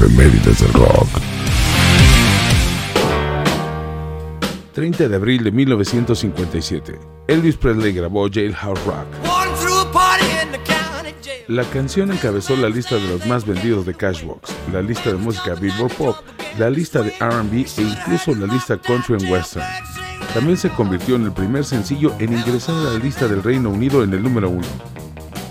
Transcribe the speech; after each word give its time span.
Efemérides 0.00 0.60
del 0.60 0.72
rock. 0.72 1.08
30 4.72 5.08
de 5.08 5.14
abril 5.14 5.44
de 5.44 5.50
1957. 5.52 6.98
Elvis 7.28 7.56
Presley 7.56 7.92
grabó 7.92 8.26
Jailhouse 8.30 8.82
Rock. 8.86 9.04
La 11.48 11.64
canción 11.64 12.10
encabezó 12.12 12.56
la 12.56 12.70
lista 12.70 12.94
de 12.94 13.08
los 13.08 13.26
más 13.26 13.44
vendidos 13.44 13.84
de 13.84 13.92
Cashbox, 13.92 14.50
la 14.72 14.80
lista 14.80 15.10
de 15.10 15.16
música 15.16 15.54
Billboard 15.54 15.92
Pop, 15.92 16.16
la 16.58 16.70
lista 16.70 17.02
de 17.02 17.10
RB 17.20 17.66
e 17.76 17.82
incluso 17.82 18.34
la 18.34 18.46
lista 18.50 18.78
Country 18.78 19.16
and 19.16 19.30
Western. 19.30 19.66
También 20.32 20.56
se 20.56 20.70
convirtió 20.70 21.16
en 21.16 21.24
el 21.24 21.32
primer 21.32 21.66
sencillo 21.66 22.14
en 22.18 22.32
ingresar 22.32 22.74
a 22.74 22.92
la 22.92 22.98
lista 22.98 23.28
del 23.28 23.42
Reino 23.42 23.68
Unido 23.68 24.02
en 24.02 24.14
el 24.14 24.22
número 24.22 24.48
uno. 24.48 24.66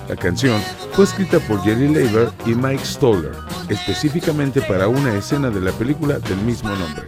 La 0.09 0.15
canción 0.15 0.59
fue 0.93 1.05
escrita 1.05 1.39
por 1.39 1.61
Jerry 1.61 1.87
Leiber 1.87 2.31
y 2.47 2.55
Mike 2.55 2.83
Stoller, 2.83 3.31
específicamente 3.69 4.59
para 4.59 4.87
una 4.87 5.13
escena 5.15 5.51
de 5.51 5.61
la 5.61 5.71
película 5.71 6.17
del 6.17 6.37
mismo 6.37 6.69
nombre. 6.69 7.03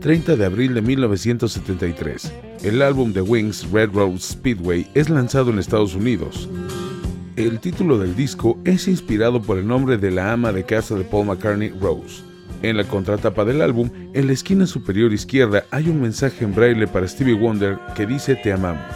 30 0.00 0.36
de 0.36 0.44
abril 0.46 0.72
de 0.72 0.80
1973. 0.80 2.32
El 2.62 2.80
álbum 2.80 3.12
de 3.12 3.20
Wings, 3.20 3.70
Red 3.70 3.90
Road 3.92 4.18
Speedway, 4.18 4.88
es 4.94 5.10
lanzado 5.10 5.50
en 5.50 5.58
Estados 5.58 5.94
Unidos. 5.94 6.48
El 7.36 7.60
título 7.60 7.98
del 7.98 8.16
disco 8.16 8.58
es 8.64 8.88
inspirado 8.88 9.42
por 9.42 9.58
el 9.58 9.66
nombre 9.66 9.98
de 9.98 10.10
la 10.10 10.32
ama 10.32 10.52
de 10.52 10.64
casa 10.64 10.94
de 10.94 11.04
Paul 11.04 11.26
McCartney, 11.26 11.68
Rose. 11.68 12.33
En 12.62 12.76
la 12.76 12.84
contratapa 12.84 13.44
del 13.44 13.60
álbum, 13.60 13.90
en 14.14 14.26
la 14.26 14.32
esquina 14.32 14.66
superior 14.66 15.12
izquierda 15.12 15.64
hay 15.70 15.88
un 15.88 16.00
mensaje 16.00 16.44
en 16.44 16.54
braille 16.54 16.86
para 16.86 17.06
Stevie 17.06 17.34
Wonder 17.34 17.78
que 17.94 18.06
dice 18.06 18.36
Te 18.36 18.52
amamos. 18.52 18.94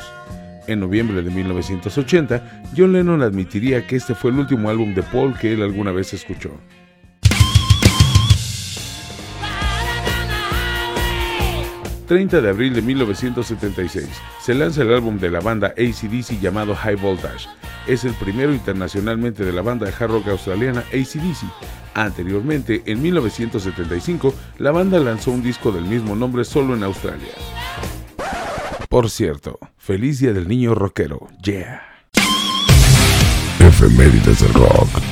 En 0.66 0.80
noviembre 0.80 1.23
de 1.23 1.30
1980, 1.30 2.62
John 2.77 2.93
Lennon 2.93 3.23
admitiría 3.23 3.87
que 3.87 3.97
este 3.97 4.15
fue 4.15 4.30
el 4.30 4.38
último 4.38 4.69
álbum 4.69 4.95
de 4.95 5.02
Paul 5.02 5.37
que 5.38 5.52
él 5.52 5.63
alguna 5.63 5.93
vez 5.93 6.13
escuchó. 6.15 6.51
30 12.09 12.40
de 12.40 12.49
abril 12.49 12.73
de 12.73 12.80
1976, 12.80 14.09
se 14.40 14.55
lanza 14.55 14.80
el 14.80 14.95
álbum 14.95 15.18
de 15.18 15.30
la 15.30 15.40
banda 15.40 15.74
ACDC 15.77 16.40
llamado 16.40 16.74
High 16.74 16.96
Voltage. 16.96 17.46
Es 17.87 18.05
el 18.05 18.15
primero 18.15 18.51
internacionalmente 18.51 19.45
de 19.45 19.52
la 19.52 19.60
banda 19.60 19.85
de 19.85 19.93
hard 19.93 20.12
rock 20.12 20.29
australiana 20.29 20.80
ACDC. 20.90 21.45
Anteriormente, 21.99 22.85
en 22.87 23.02
1975, 23.02 24.32
la 24.59 24.71
banda 24.71 25.01
lanzó 25.01 25.32
un 25.32 25.43
disco 25.43 25.73
del 25.73 25.85
mismo 25.85 26.15
nombre 26.15 26.45
solo 26.45 26.77
en 26.77 26.85
Australia. 26.85 27.32
Por 28.88 29.10
cierto, 29.10 29.59
feliz 29.77 30.21
día 30.21 30.32
del 30.32 30.46
niño 30.46 30.77
rockero, 30.77 31.27
yeah. 31.43 31.82
Efemérides 33.59 34.40
del 34.40 34.55
rock. 34.55 35.07